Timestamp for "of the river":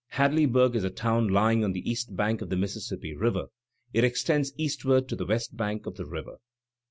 5.85-6.37